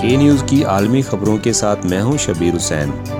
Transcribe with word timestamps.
کے 0.00 0.16
نیوز 0.16 0.44
کی 0.46 0.64
عالمی 0.64 1.02
خبروں 1.02 1.38
کے 1.38 1.52
ساتھ 1.52 1.86
میں 1.86 2.02
ہوں 2.02 2.16
شبیر 2.16 2.56
حسین۔ 2.56 3.19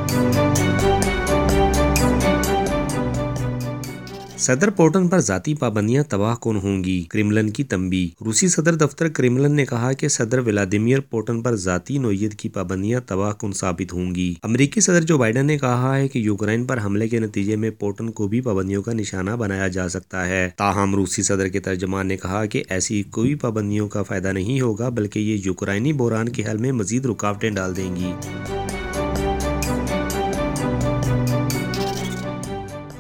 صدر 4.41 4.71
پوٹن 4.71 5.09
پر 5.09 5.19
ذاتی 5.19 5.55
پابندیاں 5.55 6.03
تباہ 6.09 6.35
کن 6.43 6.57
ہوں 6.57 6.85
گی۔ 6.85 7.05
کریملن 7.09 7.51
کی 7.51 7.65
تنبی 7.65 8.09
روسی 8.25 8.49
صدر 8.49 8.75
دفتر 8.75 9.09
کریملن 9.09 9.57
نے 9.57 9.67
کہا 9.67 9.93
کہ 9.93 10.09
صدر 10.09 10.39
ولادیمیر 10.39 11.01
پوٹن 11.01 11.43
پر 11.43 11.57
ذاتی 11.57 11.99
نوعیت 11.99 12.35
کی 12.35 12.49
پابندیاں 12.49 13.01
تباہ 13.07 13.33
کن 13.33 13.53
ثابت 13.53 13.93
ہوں 13.93 14.15
گی۔ 14.15 14.35
امریکی 14.43 14.81
صدر 14.81 15.01
جو 15.01 15.19
بائیڈن 15.19 15.47
نے 15.47 15.59
کہا 15.59 15.97
ہے 15.97 16.09
کہ 16.09 16.19
یوکرائن 16.19 16.65
پر 16.65 16.79
حملے 16.85 17.09
کے 17.09 17.19
نتیجے 17.19 17.57
میں 17.57 17.71
پوٹن 17.71 18.11
کو 18.11 18.29
بھی 18.29 18.41
پابندیوں 18.41 18.83
کا 18.83 18.93
نشانہ 18.93 19.31
بنایا 19.31 19.69
جا 19.69 19.89
سکتا 19.89 20.27
ہے۔ 20.29 20.51
تاہم، 20.57 20.95
روسی 20.95 21.23
صدر 21.23 21.49
کے 21.49 21.61
ترجمان 21.61 22.07
نے 22.07 22.17
کہا 22.17 22.45
کہ 22.47 22.63
ایسی 22.69 23.03
کوئی 23.03 23.35
پابندیوں 23.35 23.89
کا 23.89 24.03
فائدہ 24.03 24.33
نہیں 24.33 24.61
ہوگا 24.61 24.89
بلکہ 24.89 25.19
یہ 25.19 25.39
یوکرائنی 25.45 25.93
بحران 25.93 26.29
کے 26.29 26.43
حل 26.51 26.57
میں 26.57 26.73
مزید 26.73 27.07
رکاوٹیں 27.07 27.51
ڈال 27.51 27.77
دیں 27.77 27.97
گی۔ 27.97 28.13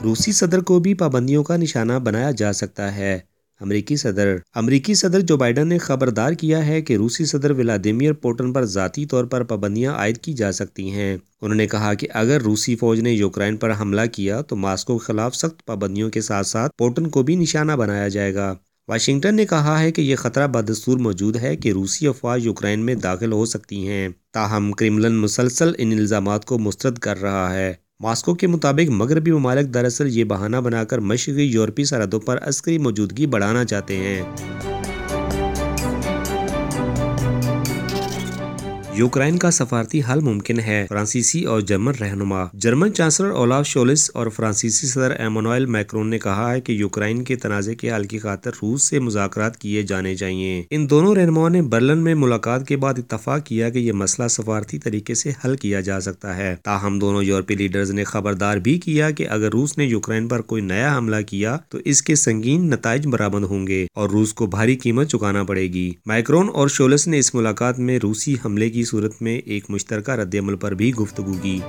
روسی 0.05 0.33
صدر 0.33 0.61
کو 0.61 0.79
بھی 0.79 0.95
پابندیوں 0.95 1.45
کا 1.45 1.57
نشانہ 1.57 1.93
بنایا 1.93 2.31
جا 2.31 2.53
سکتا 2.53 2.97
ہے۔ 2.97 3.19
امریکی 3.61 3.97
صدر 3.97 4.37
امریکی 4.55 4.95
صدر 4.95 5.21
جو 5.21 5.37
بائیڈن 5.37 5.69
نے 5.69 5.79
خبردار 5.79 6.33
کیا 6.33 6.67
ہے 6.67 6.83
کہ 6.83 6.97
روسی 6.97 7.25
صدر 7.25 7.51
ولادیمیر 7.51 8.13
پوٹن 8.13 8.53
پر 8.53 8.65
ذاتی 8.65 9.07
طور 9.07 9.25
پر 9.25 9.43
پابندیاں 9.43 9.95
عائد 9.95 10.19
کی 10.19 10.33
جا 10.33 10.53
سکتی 10.53 10.91
ہیں۔ 10.91 11.17
انہوں 11.41 11.57
نے 11.57 11.67
کہا 11.67 11.95
کہ 11.95 12.09
اگر 12.15 12.43
روسی 12.43 12.77
فوج 12.77 13.01
نے 13.01 13.13
یوکرائن 13.13 13.57
پر 13.57 13.73
حملہ 13.81 14.01
کیا 14.13 14.41
تو 14.41 14.57
ماسکو 14.57 14.99
کے 14.99 15.05
خلاف 15.05 15.35
سخت 15.35 15.65
پابندیوں 15.67 16.11
کے 16.11 16.21
ساتھ 16.21 16.47
ساتھ 16.47 16.73
پوٹن 16.79 17.09
کو 17.09 17.23
بھی 17.23 17.37
نشانہ 17.37 17.73
بنایا 17.73 18.09
جائے 18.09 18.35
گا۔ 18.35 18.55
واشنگٹن 18.89 19.35
نے 19.35 19.47
کہا 19.47 19.81
ہے 19.81 19.93
کہ 19.93 20.03
یہ 20.03 20.17
خطرہ 20.17 20.47
بدستور 20.47 20.99
موجود 20.99 21.37
ہے 21.37 21.57
کہ 21.57 21.73
روسی 21.73 22.07
افواج 22.07 22.47
یوکرائن 22.47 22.81
میں 22.81 22.95
داخل 22.95 23.33
ہو 23.33 23.47
سکتی 23.47 23.89
ہیں۔ 23.89 24.09
تاہم 24.33 24.73
کریملن 24.73 25.15
مسلسل 25.15 25.73
ان 25.79 25.93
الزامات 25.93 26.45
کو 26.45 26.59
مسترد 26.59 26.99
کر 26.99 27.21
رہا 27.21 27.55
ہے۔ 27.55 27.75
ماسکو 28.01 28.35
کے 28.35 28.47
مطابق 28.47 28.91
مغربی 28.91 29.31
ممالک 29.33 29.75
دراصل 29.75 30.09
یہ 30.11 30.25
بہانہ 30.25 30.57
بنا 30.57 30.85
کر 30.85 30.99
مشرقی 30.99 31.43
یورپی 31.43 31.85
سرحدوں 31.85 32.21
پر 32.21 32.39
عسکری 32.43 32.79
موجودگی 32.79 33.27
بڑھانا 33.27 33.65
چاہتے 33.65 33.97
ہیں۔ 33.97 34.23
یوکرائن 38.95 39.39
کا 39.39 39.51
سفارتی 39.51 40.01
حل 40.13 40.21
ممکن 40.21 40.61
ہے۔ 40.61 40.87
فرانسیسی 40.89 41.45
اور 41.45 41.61
جرمن 41.61 41.93
رہنما۔ 42.01 42.45
جرمن 42.55 42.95
چانسلر 42.95 43.31
اولاف 43.31 43.67
شولس 43.67 44.11
اور 44.15 44.27
فرانسیسی 44.27 44.87
صدر 44.87 45.11
ایمانوئل 45.11 45.67
میکرون 45.67 46.11
نے 46.11 46.19
کہا 46.19 46.53
ہے 46.53 46.61
کہ 46.61 46.73
یوکرائن 46.73 47.25
کے 47.25 47.37
تنازع 47.37 47.73
کے 47.73 47.93
حل 47.93 48.05
کی 48.05 48.19
خاطر 48.19 48.51
روس 48.63 48.83
سے 48.83 48.99
مذاکرات 48.99 49.57
کیے 49.57 49.83
جانے 49.83 50.15
چاہیے 50.15 50.63
ان 50.71 50.91
دونوں 50.91 51.15
رہنماؤں 51.15 51.51
نے 51.51 51.63
برلن 51.63 51.99
میں 51.99 52.15
ملاقات 52.15 52.69
کے 52.69 52.77
بعد 52.77 52.95
اتفاق 52.99 53.47
کیا 53.47 53.71
کہ 53.71 53.79
یہ 53.79 53.93
مسئلہ 53.93 54.29
سفارتی 54.29 54.79
طریقے 54.79 55.15
سے 55.15 55.33
حل 55.45 55.57
کیا 55.57 55.81
جا 55.81 56.01
سکتا 56.01 56.37
ہے۔ 56.37 56.57
تاہم، 56.65 56.99
دونوں 56.99 57.23
یورپی 57.23 57.55
لیڈرز 57.55 57.91
نے 57.91 58.05
خبردار 58.05 58.57
بھی 58.57 58.79
کیا 58.79 59.11
کہ 59.11 59.29
اگر 59.29 59.49
روس 59.49 59.79
نے 59.79 59.85
یوکرائن 59.85 60.29
پر 60.29 60.41
کوئی 60.41 60.63
نیا 60.63 60.97
حملہ 60.97 61.23
کیا 61.27 61.57
تو 61.69 61.79
اس 61.85 62.03
کے 62.03 62.15
سنگین 62.15 62.71
نتائج 62.71 63.07
برآمد 63.07 63.45
ہوں 63.45 63.67
گے 63.67 63.87
اور 63.95 64.11
روس 64.11 64.35
کو 64.35 64.47
بھاری 64.47 64.77
قیمت 64.77 65.09
چکانا 65.09 65.45
پڑے 65.45 65.67
گی۔ 65.73 65.93
مائکرون 66.07 66.49
اور 66.55 66.69
شولس 66.69 67.07
نے 67.07 67.19
اس 67.19 67.35
ملاقات 67.35 67.79
میں 67.79 67.99
روسی 68.03 68.35
حملے 68.45 68.71
کی 68.71 68.81
صورت 68.91 69.23
میں 69.23 69.39
ایک 69.39 69.65
مشترکہ 69.69 70.11
رد 70.11 70.35
عمل 70.35 70.57
پر 70.57 70.75
بھی 70.75 70.95
گفتگو 70.95 71.33
کی۔ 71.43 71.61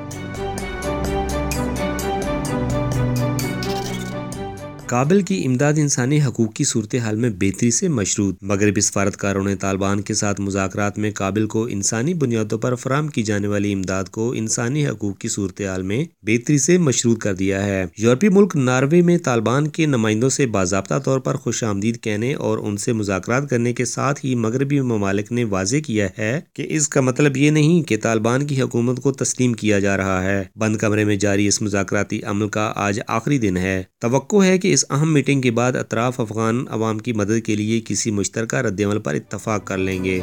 کابل 4.92 5.22
کی 5.22 5.44
امداد 5.46 5.74
انسانی 5.78 6.22
حقوق 6.22 6.54
کی 6.54 6.64
صورتحال 6.64 7.16
میں 7.16 7.30
بہتری 7.30 7.72
سے 7.72 7.88
مشروط۔ 7.88 8.36
مغربی 8.42 8.82
سفارتکاروں 8.82 9.44
نے 9.44 9.56
طالبان 9.56 10.02
کے 10.02 10.14
ساتھ 10.14 10.42
مذاکرات 10.42 10.98
میں 10.98 11.12
کابل 11.12 11.48
کو 11.48 11.66
انسانی 11.66 12.14
بنیادوں 12.14 12.58
پر 12.58 12.76
فراہم 12.76 13.08
کی 13.08 13.24
جانے 13.24 13.48
والی 13.48 13.74
امداد 13.74 14.04
کو 14.04 14.32
انسانی 14.32 14.88
حقوق 14.88 15.18
کی 15.18 15.28
صورتحال 15.28 15.82
میں 15.82 16.06
بہتری 16.22 16.58
سے 16.58 16.78
مشروط 16.78 17.20
کر 17.20 17.34
دیا 17.34 17.66
ہے۔ 17.66 17.86
یورپی 17.98 18.30
ملک 18.30 18.56
ناروے 18.56 19.02
میں 19.02 19.18
طالبان 19.18 19.68
کے 19.68 19.86
نمائندوں 19.86 20.30
سے 20.30 20.46
باضابطہ 20.46 21.00
طور 21.06 21.20
پر 21.20 21.36
خوش 21.36 21.64
آمدید 21.64 22.02
کہنے 22.02 22.34
اور 22.34 22.58
ان 22.58 22.78
سے 22.78 22.94
مذاکرات 22.94 23.50
کرنے 23.50 23.74
کے 23.74 23.86
ساتھ 23.86 24.26
ہی 24.26 24.36
مغربی 24.36 24.82
ممالک 24.82 25.32
نے 25.32 25.44
واضح 25.44 25.78
کیا 25.86 26.08
ہے 26.18 26.42
کہ 26.54 26.66
اس 26.70 26.90
کا 26.90 27.02
مطلب 27.02 27.38
یہ 27.38 27.52
نہیں 27.52 27.82
کہ 27.82 27.98
طالبان 27.98 28.48
کی 28.48 28.62
حکومت 28.62 29.04
کو 29.04 29.12
تسلیم 29.12 29.54
کیا 29.54 29.80
جا 29.80 29.98
رہا 29.98 30.24
ہے۔ 30.24 30.44
بند 30.56 30.76
کمرے 30.76 31.04
میں 31.04 31.16
جاری 31.16 31.48
اس 31.48 31.62
مذاکراتی 31.62 32.24
عمل 32.24 32.48
کا 32.48 32.74
آج 32.76 33.00
آخری 33.08 33.38
دن 33.38 33.58
ہے۔ 33.58 33.84
توقع 34.00 34.44
ہے 34.44 34.58
کہ 34.58 34.74
اس 34.74 34.81
اس 34.82 34.86
اہم 34.90 35.14
میٹنگ 35.14 35.42
کے 35.42 35.52
بعد 35.52 35.76
اطراف 35.76 36.20
افغان 36.20 36.66
عوام 36.70 37.00
کی 37.00 37.14
مدد 37.14 37.46
کے 37.46 37.56
لیے 37.56 37.82
کسی 37.86 38.12
مشترکہ 38.12 38.56
رد 38.56 38.82
عمل 38.82 39.00
پر 39.00 39.14
اتفاق 39.14 39.66
کر 39.66 39.78
لیں 39.78 40.04
گے۔ 40.04 40.20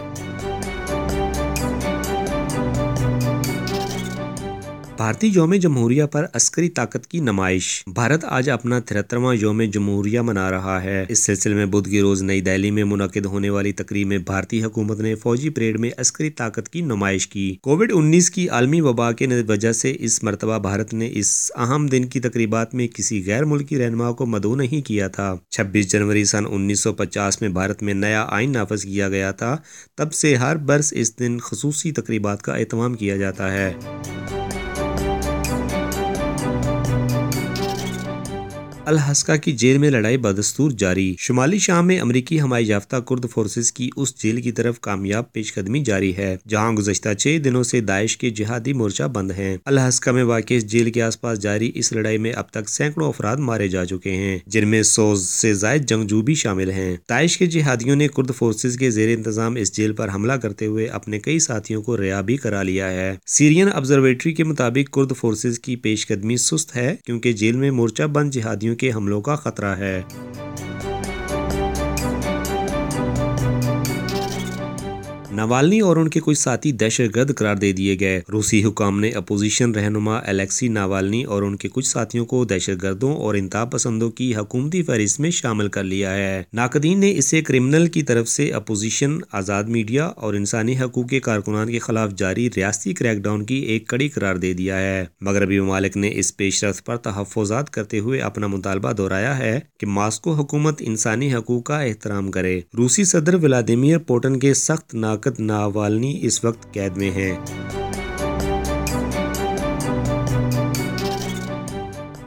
بھارتی 4.99 5.31
یوم 5.35 5.55
جمہوریہ 5.55 6.05
پر 6.05 6.27
عسکری 6.35 6.69
طاقت 6.69 7.07
کی 7.07 7.19
نمائش۔ 7.21 7.85
بھارت 7.87 8.25
آج 8.25 8.51
اپنا 8.51 8.81
تہترواں 8.81 9.35
یوم 9.35 9.63
جمہوریہ 9.63 10.21
منا 10.21 10.51
رہا 10.51 10.83
ہے۔ 10.83 11.05
اس 11.09 11.19
سلسلے 11.19 11.55
میں 11.55 11.67
بدھ 11.67 11.91
کی 11.91 12.01
روز 12.01 12.23
نئی 12.23 12.41
دہلی 12.41 12.71
میں 12.71 12.85
منعقد 12.85 13.27
ہونے 13.27 13.51
والی 13.51 13.73
تقریب 13.73 14.07
میں 14.07 14.19
بھارتی 14.19 14.65
حکومت 14.65 15.01
نے 15.01 15.15
فوجی 15.15 15.49
پریڈ 15.49 15.81
میں 15.81 15.91
عسکری 15.99 16.31
طاقت 16.31 16.69
کی 16.69 16.81
نمائش 16.81 17.29
کی۔ 17.29 17.57
کووڈ 17.63 17.93
انیس 17.95 18.31
کی 18.31 18.49
عالمی 18.49 18.81
وبا 18.81 19.13
کے 19.13 19.27
وجہ 19.49 19.73
سے 19.73 19.97
اس 20.01 20.23
مرتبہ 20.23 20.59
بھارت 20.59 20.95
نے 20.95 21.11
اس 21.13 21.53
اہم 21.55 21.87
دن 21.87 22.05
کی 22.05 22.21
تقریبات 22.21 22.75
میں 22.75 22.89
کسی 22.89 23.23
غیر 23.27 23.45
ملکی 23.45 23.79
رہنما 23.79 24.13
کو 24.13 24.27
مدعو 24.27 24.55
نہیں 24.55 24.87
کیا 24.87 25.09
تھا۔ 25.09 25.35
چھبیس 25.51 25.91
جنوری 25.91 26.25
سن 26.25 26.45
انیس 26.51 26.81
سو 26.81 26.93
پچاس 26.93 27.41
میں 27.41 27.49
بھارت 27.49 27.83
میں 27.83 27.95
نیا 27.95 28.27
آئین 28.29 28.53
نافذ 28.53 28.83
کیا 28.83 29.09
گیا 29.09 29.31
تھا۔ 29.31 29.57
تب 29.97 30.13
سے 30.13 30.35
ہر 30.35 30.57
برس 30.57 30.93
اس 30.93 31.19
دن 31.19 31.39
خصوصی 31.43 31.93
تقریبات 31.93 32.43
کا 32.43 32.55
اہتمام 32.55 32.95
کیا 32.95 33.17
جاتا 33.17 33.53
ہے۔ 33.53 33.73
الحسکا 38.89 39.37
کی 39.37 39.53
جیل 39.53 39.79
میں 39.79 39.91
لڑائی 39.91 40.17
بدستور 40.17 40.71
جاری۔ 40.71 41.15
شمالی 41.19 41.59
شام 41.59 41.87
میں 41.87 42.01
امریکی 42.01 42.41
ہمائی 42.41 42.67
یافتہ 42.67 42.97
کرد 42.97 43.25
فورسز 43.31 43.73
کی 43.73 43.91
اس 43.97 44.23
جیل 44.23 44.41
کی 44.43 44.53
طرف 44.53 44.81
کامیاب 44.81 45.33
پیش 45.33 45.55
قدمی 45.55 45.83
جاری 45.85 46.17
ہے، 46.17 46.37
جہاں 46.49 46.73
گزشتہ 46.73 47.15
چھ 47.15 47.39
دنوں 47.45 47.63
سے 47.63 47.81
داعش 47.81 48.17
کے 48.17 48.31
جہادی 48.31 48.73
مورچہ 48.73 49.03
بند 49.03 49.31
ہیں۔ 49.31 49.57
الحسکا 49.65 50.13
میں 50.13 50.23
واقع 50.23 50.55
اس 50.55 50.67
جیل 50.67 50.91
کے 50.93 51.03
آس 51.03 51.21
پاس 51.21 51.41
جاری 51.41 51.71
اس 51.75 51.93
لڑائی 51.93 52.19
میں 52.19 52.33
اب 52.33 52.49
تک 52.51 52.69
سینکڑوں 52.69 53.09
افراد 53.09 53.37
مارے 53.37 53.69
جا 53.69 53.85
چکے 53.85 54.13
ہیں، 54.13 54.39
جن 54.47 54.69
میں 54.69 54.83
سو 54.83 55.17
سے 55.17 55.55
زائد 55.55 55.89
جنگجو 55.89 56.23
بھی 56.23 56.35
شامل 56.35 56.71
ہیں۔ 56.71 56.97
داعش 57.09 57.39
کے 57.39 57.47
جہادیوں 57.47 57.97
نے 57.97 58.09
کرد 58.09 58.31
فورسز 58.37 58.77
کے 58.77 58.91
زیر 58.91 59.17
انتظام 59.17 59.55
اس 59.55 59.77
جیل 59.77 59.93
پر 59.93 60.09
حملہ 60.15 60.33
کرتے 60.33 60.67
ہوئے 60.67 60.87
اپنے 60.87 61.19
کئی 61.19 61.39
ساتھیوں 61.39 61.83
کو 61.83 61.97
ریا 61.97 62.21
بھی 62.21 62.37
کرا 62.37 62.63
لیا 62.63 62.91
ہے۔ 62.91 63.15
سیرین 63.27 63.69
آبزرویٹری 63.73 64.33
کے 64.33 64.45
مطابق 64.45 64.93
کرد 64.93 65.13
فورسز 65.17 65.59
کی 65.59 65.77
پیش 65.77 66.07
قدمی 66.07 66.37
سست 66.37 66.77
ہے، 66.77 66.97
کیونکہ 67.07 67.33
جیل 67.33 67.57
میں 67.57 67.71
مورچہ 67.71 68.03
بند 68.03 68.31
جہادیوں 68.31 68.77
کے 68.79 68.93
حملوں 68.93 69.21
کا 69.21 69.37
خطرہ 69.37 69.77
ہے۔ 69.77 70.03
نوالنی 75.39 75.81
اور 75.81 75.97
ان 75.97 76.09
کے 76.09 76.21
کچھ 76.25 76.39
ساتھی 76.39 76.73
دہشت 76.73 77.17
گرد 77.17 77.35
قرار 77.35 77.57
دے 77.57 77.73
دیے 77.73 77.97
گئے۔ 78.01 78.21
روسی 78.33 78.65
حکام 78.65 79.01
نے 79.01 79.11
اپوزیشن 79.11 79.71
رہنما 79.71 80.19
الیکسی 80.19 80.69
ناوالنی 80.69 81.25
اور 81.25 81.43
ان 81.43 81.57
کے 81.57 81.69
کچھ 81.73 81.87
ساتھیوں 81.87 82.27
کو 82.27 82.45
دہشت 82.45 82.83
گردوں 82.83 83.17
اور 83.17 83.35
انتہا 83.35 83.65
پسندوں 83.65 84.11
کی 84.11 84.37
حکومتی 84.37 84.83
فہرست 84.83 85.21
میں 85.21 85.31
شامل 85.31 85.69
کر 85.69 85.85
لیا 85.85 86.15
ہے۔ 86.15 86.43
ناقدین 86.53 87.01
نے 87.01 87.13
اسے 87.17 87.43
کرمنل 87.43 87.87
کی 87.87 88.03
طرف 88.03 88.29
سے 88.29 88.51
اپوزیشن، 88.53 89.19
آزاد 89.33 89.65
میڈیا 89.65 90.05
اور 90.07 90.35
انسانی 90.35 90.79
حقوق 90.79 91.09
کے 91.09 91.21
کارکنان 91.21 91.71
کے 91.71 91.79
خلاف 91.79 92.11
جاری 92.17 92.49
ریاستی 92.57 92.95
کریک 92.95 93.19
ڈاؤن 93.19 93.45
کی 93.45 93.55
ایک 93.55 93.87
کڑی 93.87 94.09
قرار 94.09 94.37
دے 94.37 94.53
دیا 94.53 94.81
ہے۔ 94.81 95.05
مغربی 95.21 95.61
ممالک 95.61 95.97
نے 95.97 96.11
اس 96.15 96.37
پیش 96.37 96.65
رفت 96.65 96.87
پر 96.87 96.97
تحفظات 96.97 97.71
کرتے 97.71 97.99
ہوئے 97.99 98.21
اپنا 98.21 98.47
مطالبہ 98.47 98.93
دہرایا 98.93 99.39
ہے 99.39 99.61
کہ 99.81 99.87
ماسکو 99.87 100.33
حکومت 100.33 100.83
انسانی 100.87 101.35
حقوق 101.35 101.65
کا 101.65 101.81
احترام 101.81 102.31
کرے۔ 102.31 102.61
روسی 102.79 103.05
صدر 103.05 103.35
ولادیمیر 103.35 103.99
پوٹن 103.99 104.39
کے 104.39 104.55
سخت 104.55 104.95
ناقد 104.95 105.28
ناوالنی 105.41 106.19
اس 106.23 106.45
وقت 106.45 106.73
قید 106.73 106.97
میں 106.97 107.11
ہیں۔ 107.11 107.39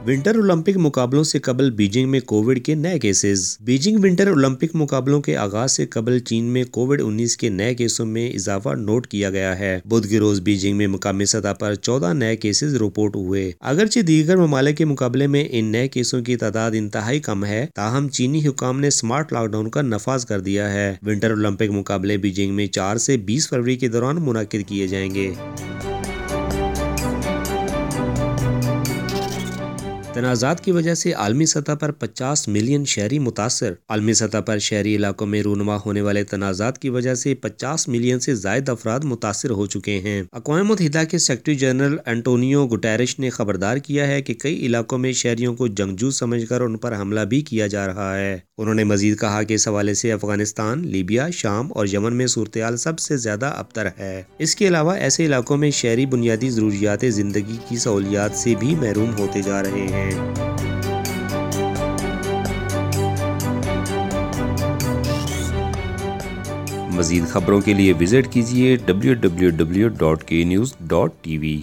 ونٹر 0.06 0.34
اولمپک 0.34 0.76
مقابلوں 0.76 1.24
سے 1.24 1.38
قبل 1.38 1.70
بیجنگ 1.70 2.10
میں 2.10 2.20
کووڈ 2.20 2.58
کے 2.58 2.74
نئے 2.74 2.98
کیسز۔ 2.98 3.56
بیجنگ 3.60 3.98
ونٹر 4.02 4.26
اولمپک 4.26 4.74
مقابلوں 4.74 5.20
کے 5.20 5.36
آغاز 5.36 5.72
سے 5.72 5.86
قبل 5.86 6.18
چین 6.18 6.44
میں 6.44 6.64
کووڈ 6.64 7.02
انیس 7.04 7.36
کے 7.36 7.48
نئے 7.48 7.74
کیسوں 7.74 8.06
میں 8.06 8.30
اضافہ 8.30 8.68
نوٹ 8.68 9.06
کیا 9.06 9.30
گیا 9.30 9.58
ہے۔ 9.58 9.80
بدھ 9.84 10.08
کی 10.08 10.18
روز 10.18 10.40
بیجنگ 10.40 10.76
میں 10.76 10.86
مقامی 10.86 11.24
سطح 11.24 11.52
پر 11.52 11.74
چودہ 11.74 12.12
نئے 12.12 12.36
کیسز 12.36 12.74
رپورٹ 12.74 13.16
ہوئے۔ 13.16 13.52
اگرچہ 13.60 14.00
دیگر 14.00 14.36
ممالک 14.36 14.76
کے 14.76 14.84
مقابلے 14.84 15.26
میں 15.26 15.44
ان 15.50 15.64
نئے 15.64 15.88
کیسوں 15.88 16.22
کی 16.22 16.36
تعداد 16.36 16.70
انتہائی 16.74 17.20
کم 17.20 17.44
ہے، 17.44 17.66
تاہم 17.74 18.08
چینی 18.08 18.46
حکام 18.48 18.80
نے 18.80 18.88
اسمارٹ 18.88 19.32
لاک 19.32 19.46
ڈاؤن 19.46 19.70
کا 19.70 19.82
نفاذ 19.82 20.26
کر 20.26 20.40
دیا 20.40 20.72
ہے۔ 20.72 20.94
ونٹر 21.06 21.30
اولمپک 21.30 21.70
مقابلے 21.70 22.16
بیجنگ 22.16 22.54
میں 22.54 22.66
چار 22.66 22.96
سے 22.96 23.16
بیس 23.16 23.48
فروری 23.48 23.76
کے 23.76 23.88
دوران 23.88 24.16
منعقد 24.20 24.68
کیے 24.68 24.86
جائیں 24.86 25.14
گے۔ 25.14 25.32
تنازعات 30.14 30.64
کی 30.64 30.72
وجہ 30.72 30.94
سے 30.94 31.12
عالمی 31.12 31.46
سطح 31.46 31.72
پر 31.72 31.90
پچاس 31.90 32.48
ملین 32.48 32.84
شہری 32.84 33.18
متاثر۔ 33.18 33.72
عالمی 33.88 34.12
سطح 34.12 34.38
پر 34.38 34.58
شہری 34.58 34.96
علاقوں 34.96 35.26
میں 35.26 35.42
رونما 35.42 35.76
ہونے 35.86 36.00
والے 36.00 36.24
تنازعات 36.24 36.78
کی 36.78 36.88
وجہ 36.88 37.14
سے 37.14 37.34
پچاس 37.34 37.88
ملین 37.88 38.20
سے 38.20 38.34
زائد 38.34 38.68
افراد 38.68 39.00
متاثر 39.04 39.50
ہو 39.50 39.66
چکے 39.66 39.98
ہیں۔ 39.98 40.22
اقوام 40.32 40.66
متحدہ 40.66 41.02
کے 41.10 41.18
سیکرٹری 41.18 41.54
جنرل 41.54 41.96
انٹونیو 42.06 42.66
گٹیرش 42.66 43.18
نے 43.18 43.30
خبردار 43.30 43.76
کیا 43.76 44.06
ہے 44.06 44.22
کہ 44.22 44.34
کئی 44.34 44.66
علاقوں 44.66 44.98
میں 44.98 45.12
شہریوں 45.12 45.54
کو 45.54 45.66
جنگجو 45.66 46.10
سمجھ 46.10 46.46
کر 46.46 46.60
ان 46.60 46.76
پر 46.76 46.96
حملہ 46.96 47.20
بھی 47.20 47.40
کیا 47.40 47.66
جا 47.66 47.86
رہا 47.86 48.16
ہے۔ 48.18 48.38
انہوں 48.58 48.74
نے 48.74 48.84
مزید 48.84 49.20
کہا 49.20 49.42
کہ 49.42 49.54
اس 49.54 49.68
حوالے 49.68 49.94
سے 49.94 50.12
افغانستان، 50.12 50.86
لیبیا، 50.86 51.30
شام 51.30 51.72
اور 51.74 51.86
یمن 51.92 52.16
میں 52.16 52.26
صورتحال 52.26 52.76
سب 52.76 52.98
سے 52.98 53.16
زیادہ 53.16 53.46
ابتر 53.46 53.88
ہے۔ 53.98 54.22
اس 54.38 54.56
کے 54.56 54.68
علاوہ 54.68 54.92
ایسے 54.92 55.26
علاقوں 55.26 55.56
میں 55.56 55.70
شہری 55.70 56.06
بنیادی 56.06 56.50
ضروریات 56.50 57.04
زندگی 57.08 57.56
کی 57.68 57.76
سہولیات 57.76 58.30
سے 58.34 58.54
بھی 58.58 58.74
محروم 58.74 59.10
ہوتے 59.18 59.42
جا 59.42 59.62
رہے 59.62 59.86
ہیں۔ 59.90 60.01
مزید 66.92 67.28
خبروں 67.28 67.60
کے 67.60 67.74
لیے 67.74 67.92
وزٹ 68.00 68.32
کیجیے 68.32 68.76
W 68.76 69.14
W 69.14 69.50
W 69.50 69.88
dot 69.88 70.24
K 70.24 70.42
news 70.44 70.74
dot 70.80 71.12
T 71.22 71.38
V 71.38 71.60